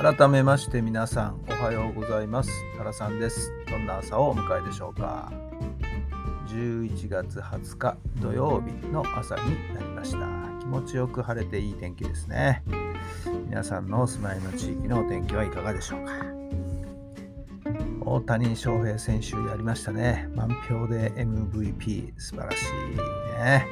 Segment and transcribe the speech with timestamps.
[0.00, 2.50] 改めまして皆さんおはようございます。
[2.78, 3.52] 原さんです。
[3.68, 5.30] どんな朝をお迎えでしょうか。
[6.48, 10.26] 11月20日土曜日の朝になりました。
[10.58, 12.62] 気持ちよく晴れていい天気ですね。
[13.44, 16.12] 皆さんのお住まいの地域のお天気はいかがでしょうか。
[18.00, 20.30] 大谷翔平選手やりましたね。
[20.34, 22.96] 満票で MVP 素晴らしい
[23.38, 23.66] ね。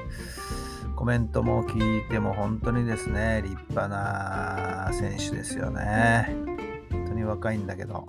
[0.98, 6.34] コメントも聞いても本当にですね、立派な選手ですよね。
[6.90, 8.08] 本当に若いんだけど、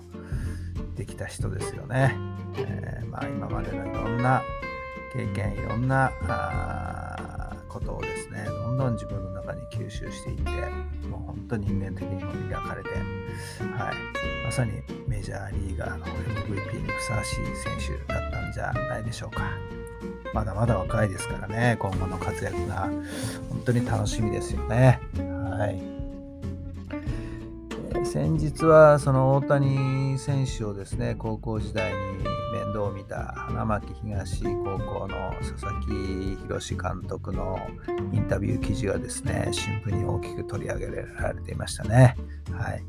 [0.96, 2.16] できた人ですよね。
[2.56, 4.42] えー、まあ、今までのいろんな
[5.12, 6.10] 経験、いろんな
[7.68, 10.50] ことをですね、どんどん自分の中に吸収していって、
[11.06, 13.94] もう本当に人間的にも磨かれて、はい、
[14.44, 14.72] まさに
[15.06, 19.79] メジャーリーガーの MVP にふさわしい選手だったんじゃないでしょうか。
[20.32, 22.88] まだまだ若いですからね、今後の活躍が
[23.48, 25.00] 本当に楽しみですよね。
[25.16, 25.82] はい。
[27.96, 31.98] え、先日はその大谷選手をですね、高校時代に
[32.52, 37.58] 面倒を見た花巻東高校の佐々木宏監督の
[38.12, 42.16] インタビュー記事がですね、新聞に大きく取り上げられていましたね。
[42.52, 42.84] はい。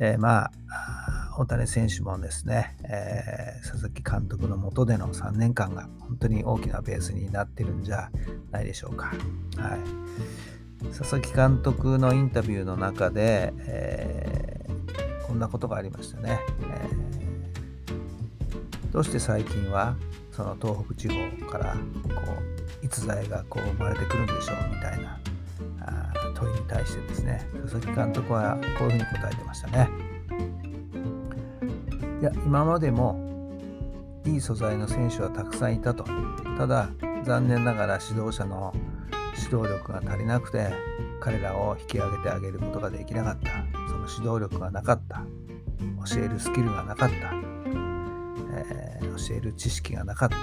[0.00, 8.10] えー、まあ、大谷選手もですね、えー、佐々木監督の下での3年間が本当に大きなベースになってるんじゃ
[8.50, 9.12] ないでしょうか。
[9.56, 19.94] はい、佐々木監督のインタビューの中で、えー、こんなことがありましたね、えー、どうして最近は
[20.32, 21.78] その東北地方からこ
[22.82, 25.20] う逸材がこう生まれてくるんでしょうみたいな
[26.34, 30.17] 問いに対してですね佐々木監督はこういうふうに答えてましたね。
[32.20, 33.18] いや今までも
[34.26, 36.04] いい素材の選手はたくさんいたと。
[36.56, 36.90] ただ
[37.24, 38.74] 残念ながら指導者の
[39.36, 40.72] 指導力が足りなくて
[41.20, 43.50] 彼らを引き上げてあげることができなかった。
[43.88, 45.22] その指導力がなかった。
[46.12, 47.14] 教えるスキルがなかった、
[48.54, 50.36] えー、教える知識がなかった。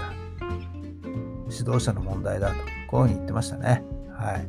[1.49, 2.55] 指導者の問題だと
[2.87, 3.83] こういうふうに言ってましたね。
[4.11, 4.47] はい、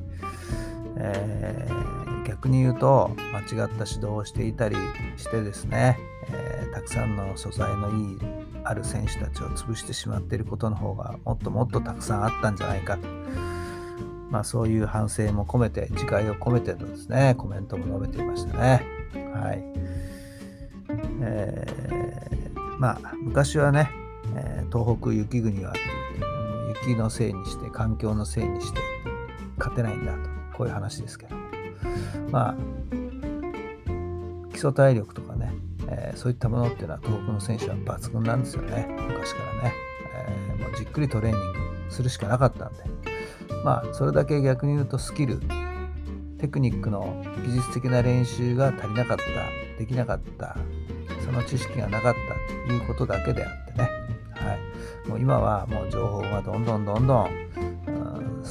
[0.99, 4.77] えー、逆に言うと間違った指導をしていたり
[5.17, 5.99] してですね
[6.31, 8.19] えー、たくさんの素材のいい
[8.65, 12.97] ある選手たちを潰してしまっていることの方がもっともっとたくさんあったんじゃないか。
[12.97, 13.09] と、
[14.31, 18.85] まあ、そういう反省も込めて自戒を込めてのですねコメントも述べていましたね。
[19.33, 19.65] はい。
[21.23, 23.89] えー、まあ昔はね、
[24.35, 25.73] え、東北雪国は
[26.83, 28.81] 雪のせいにして環境のせいにして
[29.59, 30.36] 勝てないんだと。
[30.57, 31.37] こういう話ですけど。
[32.31, 32.55] まあ
[34.51, 35.53] 基礎体力とかね
[35.89, 38.89] えー、そういったものっていうのは東北の選手は抜群なんですよね。
[39.09, 39.75] 昔からね、
[40.15, 41.59] えー、もうじっくりトレーニング
[41.91, 42.85] するしかなかったんで。
[43.65, 45.41] まあそれだけ逆に言うとスキル
[46.39, 50.57] テクニックの技術的な練習が足りなかったできなかった
[51.25, 53.91] その知識がなかったということだけであってね、
[54.35, 54.55] は
[55.07, 57.46] い、もう今はもう情報がどんどんどんどん、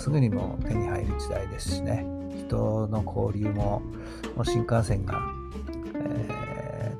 [0.06, 2.06] すぐにも手に入る時代ですしね
[2.38, 3.82] 人の交流も
[4.36, 5.20] もう新幹線が、
[5.96, 6.46] えー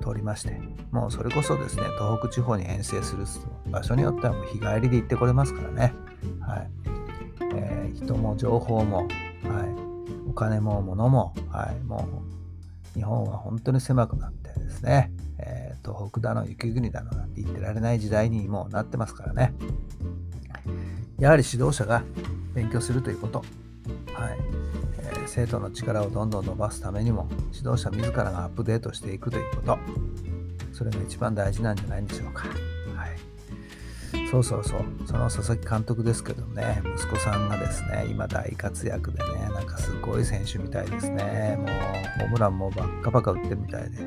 [0.06, 0.62] 通りまして、
[0.92, 3.26] もうそれこそですね、東北地方に遠征する
[3.72, 5.94] 場所によってはもう日帰りで行ってこれますからね。
[6.42, 6.70] はい
[7.56, 9.08] えー、人も情報も、はい、
[10.30, 12.08] お金も物も、はい、も
[12.94, 19.54] う日本は本当に狭くなってですね、えー、東北だの雪国だのなんて言ってられない時代にもうなってますからね。
[21.18, 22.04] やはり指導者が
[22.56, 24.40] 勉強するということ、はい。
[25.00, 29.78] え生徒の力をどんどん伸ばすためにも指導者自らがアップデートしていくということ。
[30.74, 32.48] それが一番大事なんじゃないんでしょうか。
[32.96, 34.82] はい、そうそうそう。
[35.06, 41.58] その佐々木監督ですけどね息子さんがですね今大活躍でねなんかすごい選手みたいですね。
[41.58, 41.68] もう
[42.20, 44.00] ホームランもばっかばか打ってるみたいで。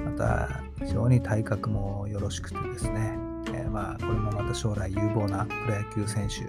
[0.00, 3.16] また非常に体格もよろしくてですね、
[3.54, 6.44] え、まあこれもまた将来有望なプロ野球選手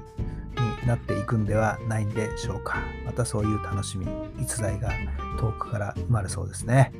[0.85, 2.77] なっていくんではないんでしょうか。
[3.05, 4.07] またそういう楽しみ
[4.41, 4.89] 逸材が
[5.39, 6.91] 遠くから生まれそうですね。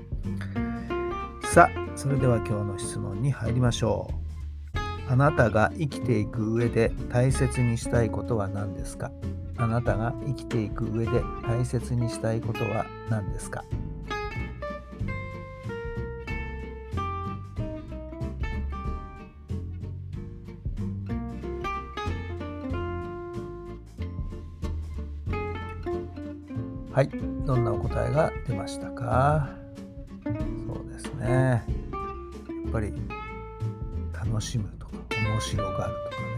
[1.44, 5.12] さあそれでは今日の質問に入りましょう。
[5.12, 9.12] あなたが生きていく上で大切にしたいことは何ですか？
[9.58, 13.64] あなたが生きていく上で大切にしたいことは何ですか？
[26.96, 27.10] はい、
[27.46, 29.50] どんなお答えが出ましたか？
[30.24, 30.34] そう
[30.90, 31.28] ですね。
[31.28, 31.62] や
[32.70, 32.94] っぱり
[34.14, 36.32] 楽しむとか面白がるとかね、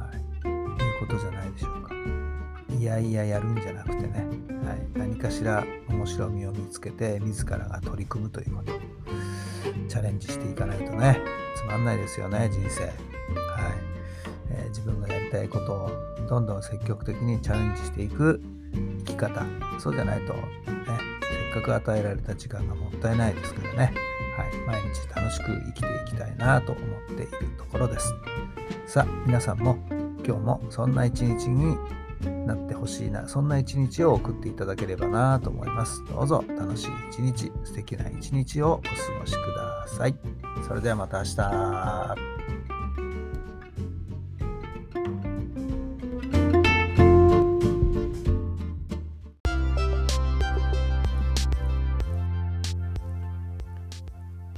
[0.00, 1.94] はい、いうことじゃないでしょうか。
[2.76, 4.26] いやいややるんじゃなくてね、
[4.66, 8.72] はい、何かしら面白みを見つけて自らが取り組むということ。
[9.86, 11.20] チャレンジしていかないとね、
[11.54, 12.82] つまんないですよね、人生。
[12.82, 12.92] はい。
[14.50, 15.90] えー、自分がやりたいことを
[16.28, 18.42] どんどん積極的にチャレンジしていく
[19.12, 19.44] き方
[19.78, 20.40] そうじゃないと、ね、
[21.52, 23.94] せっかく与えられた時間がもったいないですからね、
[24.36, 28.14] はい、毎日楽しく生きていきたいなと思っているところです。
[28.86, 29.78] さあ皆さんも
[30.24, 31.76] 今日もそんな一日に
[32.46, 36.04] なってほしいなそんな一日を送っていただければなと思います。
[36.04, 38.88] どうぞ楽しい一日素敵な一日をお過
[39.20, 40.16] ごしください。
[40.66, 42.41] それではまた明日。